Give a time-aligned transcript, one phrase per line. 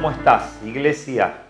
[0.00, 1.42] ¿cómo estás, iglesia?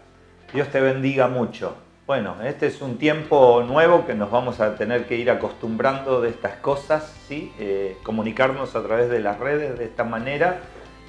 [0.54, 1.77] Dios te bendiga mucho.
[2.06, 6.30] Bueno, este es un tiempo nuevo que nos vamos a tener que ir acostumbrando de
[6.30, 7.53] estas cosas, ¿sí?
[7.58, 10.61] Eh, comunicarnos a través de las redes de esta manera,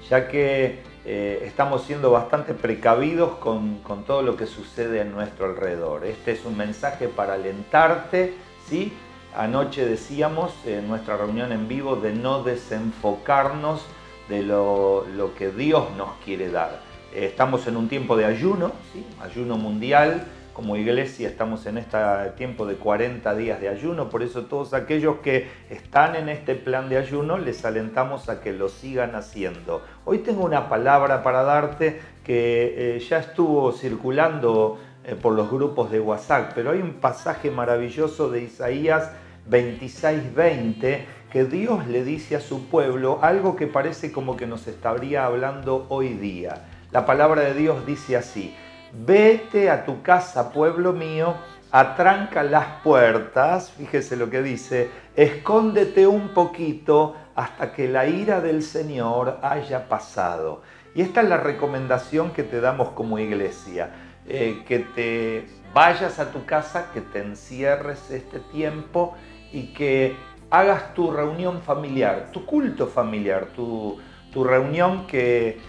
[0.09, 5.45] ya que eh, estamos siendo bastante precavidos con, con, todo lo que sucede a nuestro
[5.45, 6.05] alrededor.
[6.05, 8.33] Este es un mensaje para alentarte,
[8.67, 8.91] ¿sí?
[9.33, 13.85] Anoche decíamos en nuestra reunión en vivo de no desenfocarnos
[14.27, 16.88] de lo, lo que Dios nos quiere dar.
[17.13, 18.71] Estamos en un tiempo de ayuno,
[19.19, 20.23] ayuno mundial.
[20.53, 21.97] Como iglesia estamos en este
[22.35, 26.89] tiempo de 40 días de ayuno, por eso todos aquellos que están en este plan
[26.89, 29.81] de ayuno les alentamos a que lo sigan haciendo.
[30.03, 35.91] Hoy tengo una palabra para darte que eh, ya estuvo circulando eh, por los grupos
[35.91, 39.11] de WhatsApp, pero hay un pasaje maravilloso de Isaías
[39.49, 45.25] 26:20 que Dios le dice a su pueblo algo que parece como que nos estaría
[45.25, 46.65] hablando hoy día.
[46.91, 48.55] La palabra de Dios dice así,
[48.91, 51.35] vete a tu casa, pueblo mío,
[51.71, 58.63] atranca las puertas, fíjese lo que dice, escóndete un poquito hasta que la ira del
[58.63, 60.63] Señor haya pasado.
[60.95, 63.91] Y esta es la recomendación que te damos como iglesia,
[64.27, 69.15] eh, que te vayas a tu casa, que te encierres este tiempo
[69.51, 70.15] y que
[70.49, 73.99] hagas tu reunión familiar, tu culto familiar, tu,
[74.33, 75.59] tu reunión que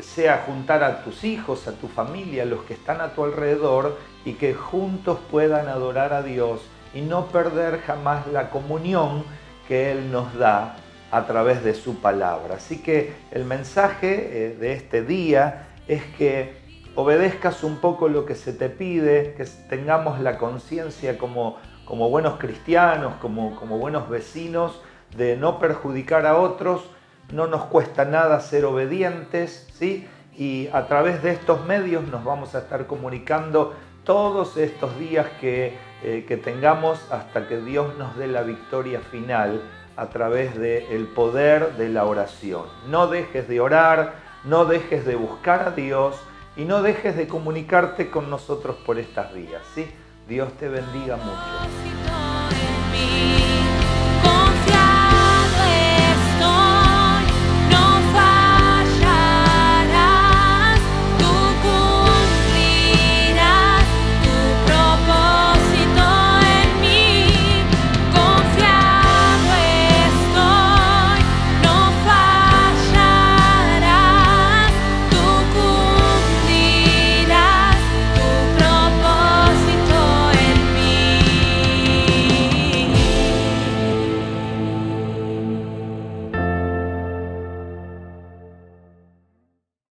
[0.00, 4.34] sea juntar a tus hijos, a tu familia, los que están a tu alrededor y
[4.34, 6.62] que juntos puedan adorar a Dios
[6.94, 9.24] y no perder jamás la comunión
[9.68, 10.76] que Él nos da
[11.10, 12.56] a través de su palabra.
[12.56, 16.54] Así que el mensaje eh, de este día es que
[16.94, 22.38] obedezcas un poco lo que se te pide, que tengamos la conciencia como, como buenos
[22.38, 24.80] cristianos, como, como buenos vecinos,
[25.16, 26.82] de no perjudicar a otros,
[27.32, 30.06] no nos cuesta nada ser obedientes, ¿sí?
[30.36, 35.76] Y a través de estos medios nos vamos a estar comunicando todos estos días que,
[36.02, 39.62] eh, que tengamos hasta que Dios nos dé la victoria final
[39.96, 42.64] a través del poder de la oración.
[42.88, 44.14] No dejes de orar,
[44.44, 46.16] no dejes de buscar a Dios
[46.56, 49.86] y no dejes de comunicarte con nosotros por estas vías, ¿sí?
[50.28, 51.32] Dios te bendiga mucho.